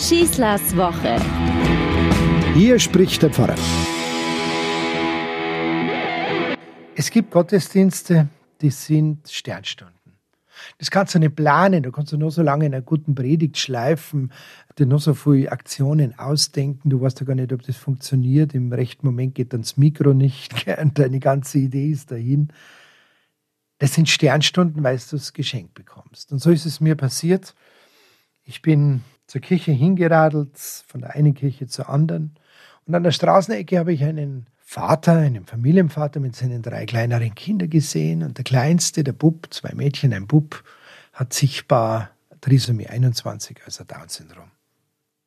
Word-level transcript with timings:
Schießlers 0.00 0.74
Woche. 0.78 1.20
Hier 2.54 2.78
spricht 2.78 3.22
der 3.22 3.28
Pfarrer. 3.28 3.54
Es 6.96 7.10
gibt 7.10 7.30
Gottesdienste, 7.30 8.28
die 8.62 8.70
sind 8.70 9.28
Sternstunden. 9.28 10.16
Das 10.78 10.90
kannst 10.90 11.14
du 11.14 11.18
nicht 11.18 11.36
planen, 11.36 11.82
da 11.82 11.90
kannst 11.90 12.12
du 12.12 12.16
nur 12.16 12.30
so 12.30 12.42
lange 12.42 12.64
in 12.64 12.72
einer 12.72 12.82
guten 12.82 13.14
Predigt 13.14 13.58
schleifen, 13.58 14.32
dir 14.78 14.86
nur 14.86 15.00
so 15.00 15.12
viele 15.12 15.52
Aktionen 15.52 16.18
ausdenken, 16.18 16.88
du 16.88 17.02
weißt 17.02 17.20
ja 17.20 17.26
gar 17.26 17.34
nicht, 17.34 17.52
ob 17.52 17.62
das 17.62 17.76
funktioniert. 17.76 18.54
Im 18.54 18.72
rechten 18.72 19.06
Moment 19.06 19.34
geht 19.34 19.52
dann 19.52 19.60
das 19.60 19.76
Mikro 19.76 20.14
nicht 20.14 20.66
und 20.80 20.98
deine 20.98 21.20
ganze 21.20 21.58
Idee 21.58 21.90
ist 21.90 22.10
dahin. 22.10 22.48
Das 23.76 23.92
sind 23.92 24.08
Sternstunden, 24.08 24.82
weil 24.82 24.98
du 25.10 25.16
es 25.16 25.34
geschenkt 25.34 25.74
bekommst. 25.74 26.32
Und 26.32 26.38
so 26.38 26.50
ist 26.50 26.64
es 26.64 26.80
mir 26.80 26.94
passiert. 26.94 27.54
Ich 28.44 28.62
bin 28.62 29.02
zur 29.30 29.40
Kirche 29.40 29.70
hingeradelt, 29.70 30.58
von 30.88 31.02
der 31.02 31.14
einen 31.14 31.34
Kirche 31.34 31.68
zur 31.68 31.88
anderen. 31.88 32.34
Und 32.84 32.96
an 32.96 33.04
der 33.04 33.12
Straßenecke 33.12 33.78
habe 33.78 33.92
ich 33.92 34.02
einen 34.02 34.46
Vater, 34.58 35.18
einen 35.18 35.46
Familienvater 35.46 36.18
mit 36.18 36.34
seinen 36.34 36.62
drei 36.62 36.84
kleineren 36.84 37.36
Kindern 37.36 37.70
gesehen. 37.70 38.24
Und 38.24 38.38
der 38.38 38.44
kleinste, 38.44 39.04
der 39.04 39.12
Bub, 39.12 39.46
zwei 39.50 39.72
Mädchen, 39.72 40.12
ein 40.12 40.26
Bub, 40.26 40.64
hat 41.12 41.32
sichtbar 41.32 42.10
Trisomie 42.40 42.88
21, 42.88 43.58
also 43.64 43.84
Down-Syndrom. 43.84 44.50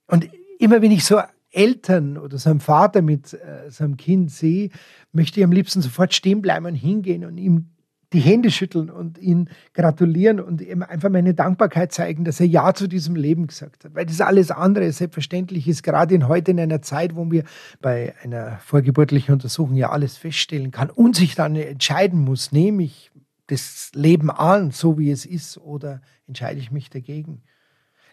Und 0.07 0.29
immer 0.59 0.81
wenn 0.81 0.91
ich 0.91 1.05
so 1.05 1.21
Eltern 1.51 2.17
oder 2.17 2.37
so 2.37 2.49
einen 2.49 2.59
Vater 2.59 3.01
mit 3.01 3.31
äh, 3.31 3.71
seinem 3.71 3.95
Kind 3.95 4.31
sehe, 4.31 4.69
möchte 5.13 5.39
ich 5.39 5.45
am 5.45 5.53
liebsten 5.53 5.81
sofort 5.81 6.13
stehen 6.13 6.41
bleiben 6.41 6.65
und 6.65 6.75
hingehen 6.75 7.23
und 7.23 7.37
ihm 7.37 7.69
die 8.13 8.19
Hände 8.19 8.51
schütteln 8.51 8.89
und 8.89 9.17
ihn 9.17 9.49
gratulieren 9.73 10.39
und 10.39 10.61
ihm 10.61 10.83
einfach 10.83 11.09
meine 11.09 11.33
Dankbarkeit 11.33 11.91
zeigen, 11.91 12.23
dass 12.23 12.39
er 12.39 12.45
Ja 12.45 12.73
zu 12.73 12.87
diesem 12.87 13.15
Leben 13.15 13.47
gesagt 13.47 13.83
hat. 13.83 13.95
Weil 13.95 14.05
das 14.05 14.21
alles 14.21 14.51
andere 14.51 14.91
selbstverständlich 14.91 15.67
ist, 15.67 15.83
gerade 15.83 16.15
in 16.15 16.27
heute 16.27 16.51
in 16.51 16.59
einer 16.59 16.81
Zeit, 16.81 17.15
wo 17.15 17.29
wir 17.31 17.43
bei 17.81 18.13
einer 18.23 18.59
vorgeburtlichen 18.59 19.33
Untersuchung 19.33 19.75
ja 19.75 19.89
alles 19.89 20.17
feststellen 20.17 20.71
kann 20.71 20.89
und 20.89 21.15
sich 21.15 21.35
dann 21.35 21.55
entscheiden 21.55 22.19
muss, 22.19 22.51
nehme 22.51 22.83
ich 22.83 23.11
das 23.47 23.91
Leben 23.93 24.31
an, 24.31 24.71
so 24.71 24.97
wie 24.97 25.11
es 25.11 25.25
ist, 25.25 25.57
oder 25.57 26.01
entscheide 26.27 26.59
ich 26.59 26.71
mich 26.71 26.89
dagegen. 26.89 27.43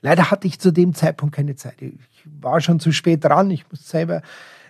Leider 0.03 0.30
hatte 0.30 0.47
ich 0.47 0.58
zu 0.58 0.72
dem 0.72 0.94
Zeitpunkt 0.94 1.34
keine 1.34 1.56
Zeit. 1.56 1.82
Ich 1.82 2.25
war 2.25 2.60
schon 2.60 2.80
zu 2.80 2.91
spät 2.91 3.25
dran. 3.25 3.50
Ich 3.50 3.70
musste 3.70 3.86
selber 3.86 4.22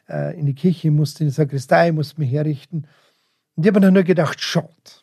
äh, 0.08 0.38
in 0.38 0.46
die 0.46 0.54
Kirche, 0.54 0.90
musste 0.90 1.24
in 1.24 1.30
die 1.30 1.34
Sakristei, 1.34 1.92
musste 1.92 2.20
mich 2.20 2.32
herrichten. 2.32 2.86
Und 3.54 3.64
ich 3.64 3.68
habe 3.68 3.80
dann 3.80 3.94
nur 3.94 4.02
gedacht, 4.02 4.40
schaut, 4.40 4.99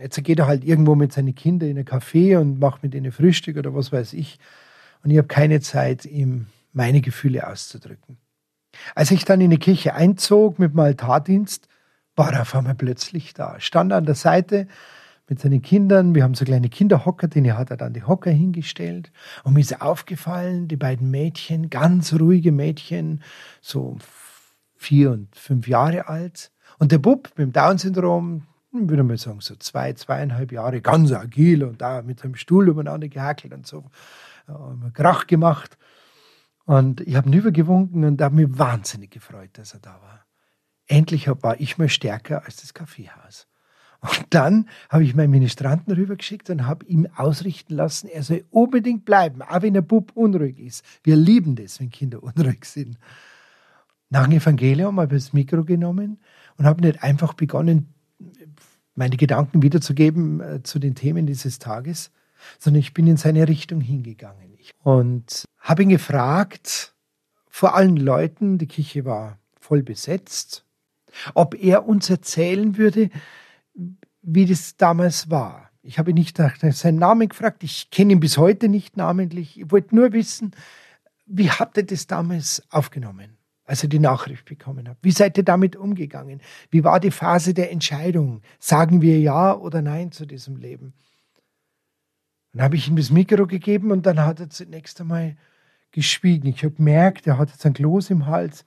Jetzt 0.00 0.22
geht 0.24 0.38
er 0.38 0.46
halt 0.46 0.64
irgendwo 0.64 0.94
mit 0.94 1.12
seinen 1.12 1.34
Kindern 1.34 1.70
in 1.70 1.78
ein 1.78 1.84
Café 1.84 2.38
und 2.38 2.58
macht 2.58 2.82
mit 2.82 2.94
ihnen 2.94 3.12
Frühstück 3.12 3.56
oder 3.56 3.74
was 3.74 3.92
weiß 3.92 4.14
ich. 4.14 4.38
Und 5.02 5.10
ich 5.10 5.18
habe 5.18 5.28
keine 5.28 5.60
Zeit, 5.60 6.04
ihm 6.06 6.46
meine 6.72 7.00
Gefühle 7.00 7.46
auszudrücken. 7.46 8.18
Als 8.94 9.10
ich 9.10 9.24
dann 9.24 9.40
in 9.40 9.50
die 9.50 9.58
Kirche 9.58 9.94
einzog 9.94 10.58
mit 10.58 10.72
dem 10.72 10.80
Altardienst, 10.80 11.68
war 12.16 12.32
er 12.32 12.42
auf 12.42 12.54
einmal 12.54 12.74
plötzlich 12.74 13.34
da. 13.34 13.58
Stand 13.58 13.92
an 13.92 14.04
der 14.04 14.14
Seite 14.14 14.68
mit 15.28 15.40
seinen 15.40 15.62
Kindern. 15.62 16.14
Wir 16.14 16.24
haben 16.24 16.34
so 16.34 16.44
kleine 16.44 16.68
Kinderhocker, 16.68 17.28
denen 17.28 17.56
hat 17.56 17.70
er 17.70 17.76
dann 17.76 17.92
die 17.92 18.02
Hocker 18.02 18.30
hingestellt. 18.30 19.12
Und 19.44 19.54
mir 19.54 19.60
ist 19.60 19.80
aufgefallen, 19.80 20.68
die 20.68 20.76
beiden 20.76 21.10
Mädchen, 21.10 21.70
ganz 21.70 22.12
ruhige 22.12 22.52
Mädchen, 22.52 23.22
so 23.60 23.98
vier 24.76 25.12
und 25.12 25.34
fünf 25.34 25.68
Jahre 25.68 26.08
alt. 26.08 26.50
Und 26.78 26.92
der 26.92 26.98
Bub 26.98 27.30
mit 27.36 27.46
dem 27.46 27.52
Down-Syndrom, 27.52 28.42
würde 28.72 29.02
mal 29.02 29.18
sagen, 29.18 29.40
so 29.40 29.56
zwei, 29.56 29.92
zweieinhalb 29.92 30.52
Jahre, 30.52 30.80
ganz 30.80 31.12
agil 31.12 31.64
und 31.64 31.80
da 31.80 32.02
mit 32.02 32.20
seinem 32.20 32.36
Stuhl 32.36 32.68
umeinander 32.68 33.08
gehackelt 33.08 33.52
und 33.52 33.66
so, 33.66 33.84
äh, 34.48 34.90
Krach 34.92 35.26
gemacht. 35.26 35.76
Und 36.64 37.00
ich 37.00 37.16
habe 37.16 37.28
ihn 37.28 37.32
übergewunken 37.34 38.04
und 38.04 38.22
habe 38.22 38.36
mich 38.36 38.58
wahnsinnig 38.58 39.10
gefreut, 39.10 39.50
dass 39.54 39.74
er 39.74 39.80
da 39.80 40.00
war. 40.00 40.24
Endlich 40.86 41.28
war 41.28 41.60
ich 41.60 41.78
mal 41.78 41.88
stärker 41.88 42.44
als 42.44 42.56
das 42.56 42.74
Kaffeehaus. 42.74 43.48
Und 44.00 44.26
dann 44.30 44.68
habe 44.88 45.04
ich 45.04 45.14
meinen 45.14 45.30
Ministranten 45.30 45.92
rübergeschickt 45.92 46.48
und 46.48 46.66
habe 46.66 46.86
ihm 46.86 47.06
ausrichten 47.16 47.74
lassen, 47.74 48.08
er 48.08 48.22
soll 48.22 48.44
unbedingt 48.50 49.04
bleiben, 49.04 49.42
auch 49.42 49.62
wenn 49.62 49.74
der 49.74 49.82
Bub 49.82 50.12
unruhig 50.14 50.58
ist. 50.58 50.84
Wir 51.02 51.16
lieben 51.16 51.54
das, 51.54 51.80
wenn 51.80 51.90
Kinder 51.90 52.22
unruhig 52.22 52.64
sind. 52.64 52.98
Nach 54.08 54.24
dem 54.24 54.38
Evangelium 54.38 54.98
habe 54.98 55.16
ich 55.16 55.24
das 55.24 55.32
Mikro 55.32 55.64
genommen 55.64 56.18
und 56.56 56.64
habe 56.64 56.80
nicht 56.80 57.02
einfach 57.02 57.34
begonnen, 57.34 57.94
meine 58.94 59.16
Gedanken 59.16 59.62
wiederzugeben 59.62 60.40
äh, 60.40 60.62
zu 60.62 60.78
den 60.78 60.94
Themen 60.94 61.26
dieses 61.26 61.58
Tages, 61.58 62.10
sondern 62.58 62.80
ich 62.80 62.94
bin 62.94 63.06
in 63.06 63.16
seine 63.16 63.48
Richtung 63.48 63.80
hingegangen 63.80 64.58
und 64.82 65.44
habe 65.58 65.82
ihn 65.82 65.88
gefragt, 65.88 66.94
vor 67.48 67.74
allen 67.74 67.96
Leuten, 67.96 68.58
die 68.58 68.66
Kirche 68.66 69.04
war 69.04 69.38
voll 69.58 69.82
besetzt, 69.82 70.64
ob 71.34 71.54
er 71.54 71.86
uns 71.86 72.08
erzählen 72.08 72.76
würde, 72.76 73.10
wie 74.22 74.46
das 74.46 74.76
damals 74.76 75.30
war. 75.30 75.70
Ich 75.82 75.98
habe 75.98 76.12
nicht 76.12 76.38
nach 76.38 76.56
seinen 76.56 76.98
Namen 76.98 77.28
gefragt, 77.28 77.64
ich 77.64 77.90
kenne 77.90 78.12
ihn 78.12 78.20
bis 78.20 78.38
heute 78.38 78.68
nicht 78.68 78.96
namentlich. 78.96 79.58
Ich 79.58 79.70
wollte 79.70 79.94
nur 79.94 80.12
wissen, 80.12 80.52
wie 81.26 81.50
hat 81.50 81.76
er 81.76 81.84
das 81.84 82.06
damals 82.06 82.62
aufgenommen? 82.70 83.36
Als 83.70 83.84
ihr 83.84 83.88
die 83.88 84.00
Nachricht 84.00 84.46
bekommen 84.46 84.88
habt? 84.88 84.98
Wie 85.04 85.12
seid 85.12 85.38
ihr 85.38 85.44
damit 85.44 85.76
umgegangen? 85.76 86.40
Wie 86.72 86.82
war 86.82 86.98
die 86.98 87.12
Phase 87.12 87.54
der 87.54 87.70
Entscheidung? 87.70 88.42
Sagen 88.58 89.00
wir 89.00 89.20
Ja 89.20 89.54
oder 89.54 89.80
Nein 89.80 90.10
zu 90.10 90.26
diesem 90.26 90.56
Leben? 90.56 90.92
Dann 92.52 92.62
habe 92.62 92.74
ich 92.74 92.88
ihm 92.88 92.96
das 92.96 93.10
Mikro 93.10 93.46
gegeben 93.46 93.92
und 93.92 94.06
dann 94.06 94.18
hat 94.18 94.40
er 94.40 94.50
zunächst 94.50 95.00
einmal 95.00 95.36
geschwiegen. 95.92 96.48
Ich 96.48 96.64
habe 96.64 96.74
gemerkt, 96.74 97.28
er 97.28 97.38
hat 97.38 97.50
jetzt 97.50 97.64
ein 97.64 97.74
Kloß 97.74 98.10
im 98.10 98.26
Hals. 98.26 98.64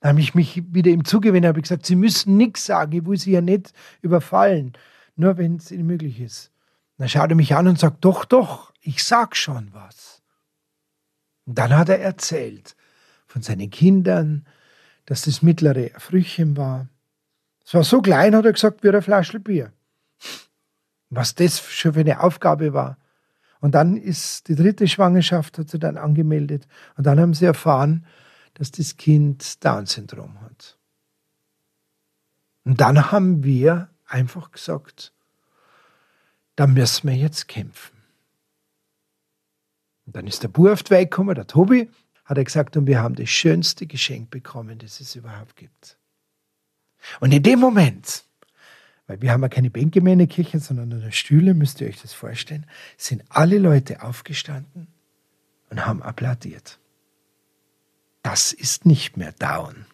Dann 0.00 0.08
habe 0.10 0.20
ich 0.20 0.34
mich 0.34 0.64
wieder 0.74 0.90
ihm 0.90 1.04
zugewendet, 1.04 1.50
habe 1.50 1.62
gesagt, 1.62 1.86
Sie 1.86 1.94
müssen 1.94 2.36
nichts 2.36 2.66
sagen, 2.66 2.90
ich 2.90 3.06
will 3.06 3.16
Sie 3.16 3.30
ja 3.30 3.42
nicht 3.42 3.72
überfallen, 4.02 4.72
nur 5.14 5.38
wenn 5.38 5.54
es 5.54 5.70
Ihnen 5.70 5.86
möglich 5.86 6.20
ist. 6.20 6.50
dann 6.98 7.08
schaut 7.08 7.30
er 7.30 7.36
mich 7.36 7.54
an 7.54 7.68
und 7.68 7.78
sagt, 7.78 8.04
doch, 8.04 8.24
doch, 8.24 8.72
ich 8.80 9.04
sag 9.04 9.36
schon 9.36 9.72
was. 9.72 10.20
Und 11.46 11.58
dann 11.58 11.76
hat 11.76 11.88
er 11.90 12.00
erzählt, 12.00 12.74
von 13.34 13.42
seinen 13.42 13.68
Kindern, 13.68 14.46
dass 15.06 15.22
das 15.22 15.42
mittlere 15.42 15.90
Frühchen 15.98 16.56
war. 16.56 16.86
Es 17.66 17.74
war 17.74 17.82
so 17.82 18.00
klein, 18.00 18.36
hat 18.36 18.44
er 18.44 18.52
gesagt, 18.52 18.84
wie 18.84 18.90
eine 18.90 19.02
Flasche 19.02 19.40
Bier. 19.40 19.72
Was 21.10 21.34
das 21.34 21.58
schon 21.58 21.94
für 21.94 22.00
eine 22.00 22.20
Aufgabe 22.20 22.74
war. 22.74 22.96
Und 23.60 23.74
dann 23.74 23.96
ist 23.96 24.46
die 24.46 24.54
dritte 24.54 24.86
Schwangerschaft, 24.86 25.58
hat 25.58 25.68
sie 25.68 25.80
dann 25.80 25.96
angemeldet. 25.96 26.68
Und 26.96 27.08
dann 27.08 27.18
haben 27.18 27.34
sie 27.34 27.44
erfahren, 27.44 28.06
dass 28.54 28.70
das 28.70 28.96
Kind 28.98 29.64
Down-Syndrom 29.64 30.40
hat. 30.42 30.78
Und 32.62 32.80
dann 32.80 33.10
haben 33.10 33.42
wir 33.42 33.88
einfach 34.06 34.52
gesagt, 34.52 35.12
da 36.54 36.68
müssen 36.68 37.08
wir 37.08 37.16
jetzt 37.16 37.48
kämpfen. 37.48 37.96
Und 40.06 40.14
dann 40.14 40.28
ist 40.28 40.44
der 40.44 40.48
Bub 40.48 40.68
auf 40.68 40.84
die 40.84 40.90
Welt 40.90 41.10
gekommen, 41.10 41.34
der 41.34 41.48
Tobi, 41.48 41.90
hat 42.24 42.38
er 42.38 42.44
gesagt, 42.44 42.76
und 42.76 42.86
wir 42.86 43.00
haben 43.00 43.14
das 43.14 43.28
schönste 43.28 43.86
Geschenk 43.86 44.30
bekommen, 44.30 44.78
das 44.78 45.00
es 45.00 45.14
überhaupt 45.14 45.56
gibt. 45.56 45.98
Und 47.20 47.32
in 47.32 47.42
dem 47.42 47.58
Moment, 47.58 48.24
weil 49.06 49.20
wir 49.20 49.32
haben 49.32 49.42
ja 49.42 49.48
keine 49.48 49.70
Bänke 49.70 50.00
mehr 50.00 50.14
in 50.14 50.20
der 50.20 50.28
Kirche, 50.28 50.58
sondern 50.58 50.88
nur 50.88 51.12
Stühle, 51.12 51.54
müsst 51.54 51.80
ihr 51.80 51.88
euch 51.88 52.00
das 52.00 52.14
vorstellen, 52.14 52.66
sind 52.96 53.22
alle 53.28 53.58
Leute 53.58 54.02
aufgestanden 54.02 54.88
und 55.68 55.84
haben 55.84 56.02
applaudiert. 56.02 56.78
Das 58.22 58.52
ist 58.52 58.86
nicht 58.86 59.18
mehr 59.18 59.32
down, 59.32 59.84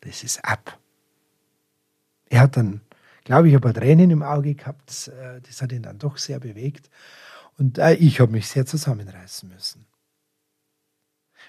das 0.00 0.22
ist 0.24 0.42
ab. 0.42 0.78
Er 2.30 2.40
hat 2.40 2.56
dann, 2.56 2.80
glaube 3.24 3.48
ich, 3.48 3.54
ein 3.54 3.60
paar 3.60 3.74
Tränen 3.74 4.10
im 4.10 4.22
Auge 4.22 4.54
gehabt, 4.54 4.88
das, 4.88 5.08
äh, 5.08 5.42
das 5.42 5.60
hat 5.60 5.72
ihn 5.72 5.82
dann 5.82 5.98
doch 5.98 6.16
sehr 6.16 6.40
bewegt. 6.40 6.88
Und 7.58 7.76
äh, 7.78 7.94
ich 7.94 8.20
habe 8.20 8.32
mich 8.32 8.48
sehr 8.48 8.64
zusammenreißen 8.64 9.48
müssen. 9.50 9.86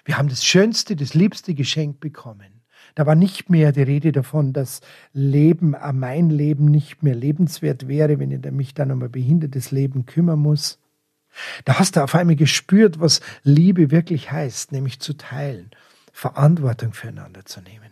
Wir 0.04 0.18
haben 0.18 0.28
das 0.28 0.44
schönste, 0.44 0.96
das 0.96 1.14
liebste 1.14 1.54
Geschenk 1.54 2.00
bekommen. 2.00 2.56
Da 2.94 3.04
war 3.04 3.14
nicht 3.14 3.50
mehr 3.50 3.72
die 3.72 3.82
Rede 3.82 4.10
davon, 4.10 4.52
dass 4.52 4.80
Leben, 5.12 5.74
äh, 5.74 5.92
mein 5.92 6.30
Leben 6.30 6.66
nicht 6.66 7.02
mehr 7.02 7.14
lebenswert 7.14 7.88
wäre, 7.88 8.18
wenn 8.18 8.30
ich 8.30 8.50
mich 8.52 8.74
dann 8.74 8.90
um 8.90 9.02
ein 9.02 9.10
behindertes 9.10 9.70
Leben 9.70 10.06
kümmern 10.06 10.38
muss. 10.38 10.78
Da 11.66 11.78
hast 11.78 11.96
du 11.96 12.02
auf 12.02 12.14
einmal 12.14 12.36
gespürt, 12.36 12.98
was 12.98 13.20
Liebe 13.42 13.90
wirklich 13.90 14.32
heißt, 14.32 14.72
nämlich 14.72 15.00
zu 15.00 15.12
teilen, 15.12 15.70
Verantwortung 16.12 16.94
füreinander 16.94 17.44
zu 17.44 17.60
nehmen. 17.60 17.90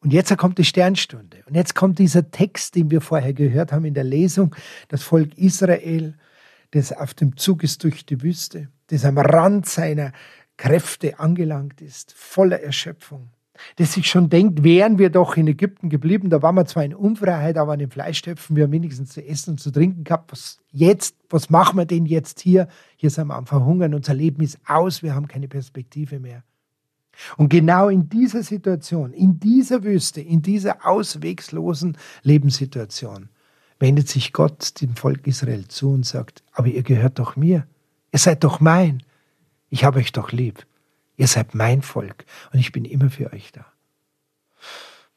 Und 0.00 0.12
jetzt 0.12 0.36
kommt 0.36 0.58
die 0.58 0.64
Sternstunde. 0.64 1.38
Und 1.46 1.54
jetzt 1.54 1.74
kommt 1.74 1.98
dieser 1.98 2.30
Text, 2.30 2.76
den 2.76 2.90
wir 2.90 3.00
vorher 3.00 3.32
gehört 3.32 3.72
haben 3.72 3.86
in 3.86 3.94
der 3.94 4.04
Lesung, 4.04 4.54
das 4.88 5.02
Volk 5.02 5.36
Israel, 5.38 6.14
das 6.72 6.92
auf 6.92 7.14
dem 7.14 7.36
Zug 7.36 7.62
ist 7.62 7.82
durch 7.82 8.04
die 8.04 8.22
Wüste, 8.22 8.68
das 8.88 9.04
am 9.04 9.18
Rand 9.18 9.66
seiner 9.66 10.12
Kräfte 10.58 11.18
angelangt 11.18 11.80
ist, 11.80 12.12
voller 12.12 12.60
Erschöpfung. 12.60 13.30
das 13.76 13.94
sich 13.94 14.08
schon 14.08 14.28
denkt, 14.28 14.62
wären 14.62 14.98
wir 14.98 15.10
doch 15.10 15.36
in 15.36 15.48
Ägypten 15.48 15.88
geblieben, 15.88 16.30
da 16.30 16.42
waren 16.42 16.54
wir 16.56 16.66
zwar 16.66 16.84
in 16.84 16.94
Unfreiheit, 16.94 17.56
aber 17.56 17.72
an 17.72 17.78
den 17.78 17.90
Fleischtöpfen, 17.90 18.54
wir 18.54 18.64
haben 18.64 18.72
wenigstens 18.72 19.10
zu 19.10 19.24
essen 19.24 19.52
und 19.52 19.58
zu 19.58 19.70
trinken 19.70 20.04
gehabt. 20.04 20.30
Was 20.30 20.58
jetzt, 20.70 21.16
was 21.30 21.48
machen 21.48 21.78
wir 21.78 21.86
denn 21.86 22.06
jetzt 22.06 22.40
hier? 22.40 22.68
Hier 22.96 23.10
sind 23.10 23.28
wir 23.28 23.36
am 23.36 23.46
Verhungern, 23.46 23.94
unser 23.94 24.14
Leben 24.14 24.42
ist 24.42 24.58
aus, 24.66 25.02
wir 25.02 25.14
haben 25.14 25.26
keine 25.26 25.48
Perspektive 25.48 26.20
mehr. 26.20 26.44
Und 27.36 27.48
genau 27.48 27.88
in 27.88 28.08
dieser 28.08 28.42
Situation, 28.42 29.12
in 29.12 29.40
dieser 29.40 29.82
Wüste, 29.82 30.20
in 30.20 30.42
dieser 30.42 30.86
auswegslosen 30.86 31.96
Lebenssituation, 32.22 33.28
wendet 33.80 34.08
sich 34.08 34.32
Gott 34.32 34.80
dem 34.80 34.96
Volk 34.96 35.26
Israel 35.26 35.66
zu 35.68 35.90
und 35.90 36.06
sagt, 36.06 36.42
aber 36.52 36.68
ihr 36.68 36.82
gehört 36.82 37.18
doch 37.18 37.36
mir, 37.36 37.66
ihr 38.12 38.18
seid 38.18 38.44
doch 38.44 38.60
mein, 38.60 39.02
ich 39.70 39.84
habe 39.84 39.98
euch 39.98 40.12
doch 40.12 40.32
lieb. 40.32 40.66
Ihr 41.16 41.26
seid 41.26 41.54
mein 41.54 41.82
Volk 41.82 42.24
und 42.52 42.60
ich 42.60 42.72
bin 42.72 42.84
immer 42.84 43.10
für 43.10 43.32
euch 43.32 43.52
da. 43.52 43.66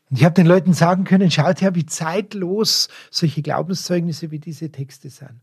Und 0.09 0.17
ich 0.17 0.25
habe 0.25 0.35
den 0.35 0.47
Leuten 0.47 0.73
sagen 0.73 1.05
können, 1.05 1.31
schaut 1.31 1.61
her, 1.61 1.73
wie 1.75 1.85
zeitlos 1.85 2.89
solche 3.09 3.41
Glaubenszeugnisse 3.41 4.29
wie 4.31 4.39
diese 4.39 4.69
Texte 4.69 5.09
sind. 5.09 5.39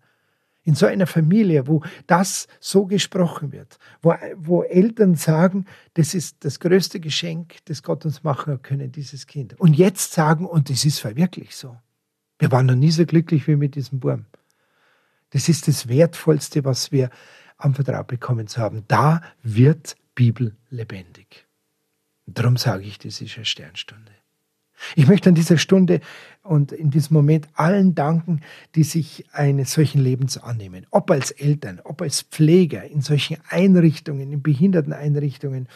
In 0.65 0.75
so 0.75 0.85
einer 0.85 1.07
Familie, 1.07 1.67
wo 1.67 1.83
das 2.07 2.49
so 2.61 2.85
gesprochen 2.85 3.53
wird, 3.53 3.79
wo, 4.03 4.15
wo 4.37 4.63
Eltern 4.65 5.15
sagen, 5.15 5.65
das 5.95 6.13
ist 6.13 6.45
das 6.45 6.61
größte 6.61 7.01
Geschenk, 7.01 7.57
das 7.65 7.83
Gott 7.83 8.05
uns 8.05 8.23
machen 8.23 8.61
können, 8.61 8.93
dieses 8.93 9.27
Kind. 9.27 9.59
Und 9.59 9.75
jetzt 9.75 10.13
sagen, 10.13 10.45
und 10.45 10.69
es 10.69 10.85
ist 10.85 11.03
wirklich 11.17 11.57
so. 11.57 11.75
Wir 12.39 12.53
waren 12.53 12.67
noch 12.67 12.75
nie 12.75 12.91
so 12.91 13.07
glücklich 13.07 13.47
wie 13.47 13.57
mit 13.57 13.75
diesem 13.75 14.03
Wurm. 14.03 14.27
Das 15.31 15.49
ist 15.49 15.69
das 15.69 15.89
Wertvollste, 15.89 16.65
was 16.65 16.93
wir 16.93 17.11
anvertraut 17.59 18.07
bekommen 18.07 18.47
zu 18.47 18.61
haben. 18.61 18.85
Da 18.89 19.21
wird 19.43 19.97
Bibel 20.15 20.57
lebendig. 20.71 21.47
Und 22.27 22.39
darum 22.39 22.57
sage 22.57 22.85
ich, 22.85 22.99
das 22.99 23.21
ist 23.21 23.37
eine 23.37 23.45
Sternstunde. 23.45 24.13
Ich 24.95 25.09
möchte 25.09 25.29
an 25.29 25.35
dieser 25.35 25.59
Stunde 25.59 26.01
und 26.43 26.73
in 26.73 26.91
diesem 26.91 27.15
Moment 27.15 27.49
allen 27.55 27.95
danken, 27.95 28.43
die 28.75 28.85
sich 28.85 29.27
eines 29.33 29.73
solchen 29.73 30.01
Lebens 30.01 30.39
annehmen. 30.39 30.87
Ob 30.91 31.11
als 31.11 31.31
Eltern, 31.33 31.81
ob 31.83 32.01
als 32.01 32.23
Pfleger 32.23 32.85
in 32.85 33.01
solchen 33.01 33.39
Einrichtungen, 33.49 34.33
in 34.33 34.43
Behinderteneinrichtungen, 34.43 35.69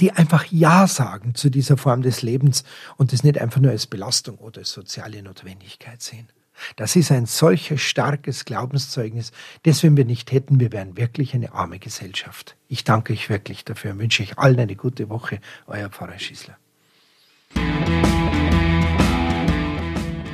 die 0.00 0.12
einfach 0.12 0.44
Ja 0.46 0.86
sagen 0.86 1.34
zu 1.34 1.50
dieser 1.50 1.76
Form 1.76 2.02
des 2.02 2.22
Lebens 2.22 2.64
und 2.96 3.12
das 3.12 3.22
nicht 3.22 3.38
einfach 3.38 3.60
nur 3.60 3.70
als 3.70 3.86
Belastung 3.86 4.38
oder 4.38 4.58
als 4.58 4.72
soziale 4.72 5.22
Notwendigkeit 5.22 6.02
sehen. 6.02 6.28
Das 6.76 6.96
ist 6.96 7.10
ein 7.10 7.26
solches 7.26 7.80
starkes 7.80 8.44
Glaubenszeugnis, 8.44 9.32
das, 9.64 9.82
wenn 9.82 9.96
wir 9.96 10.04
nicht 10.04 10.32
hätten, 10.32 10.60
wir 10.60 10.72
wären 10.72 10.96
wirklich 10.96 11.34
eine 11.34 11.52
arme 11.52 11.78
Gesellschaft. 11.78 12.56
Ich 12.68 12.84
danke 12.84 13.12
euch 13.12 13.28
wirklich 13.28 13.64
dafür 13.64 13.92
und 13.92 13.98
wünsche 13.98 14.22
euch 14.22 14.38
allen 14.38 14.58
eine 14.58 14.76
gute 14.76 15.08
Woche. 15.08 15.40
Euer 15.66 15.88
Pfarrer 15.88 16.18
Schießler. 16.18 16.56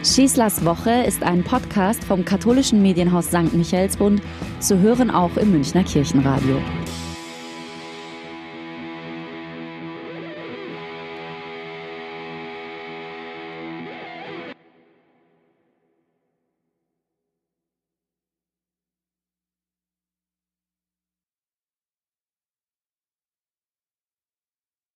Schießlers 0.03 0.65
Woche 0.65 1.05
ist 1.07 1.23
ein 1.23 1.45
Podcast 1.45 2.03
vom 2.05 2.25
katholischen 2.25 2.81
Medienhaus 2.81 3.27
St. 3.27 3.53
Michaelsbund, 3.53 4.23
zu 4.59 4.79
hören 4.79 5.11
auch 5.11 5.37
im 5.37 5.51
Münchner 5.51 5.85
Kirchenradio. 5.85 6.59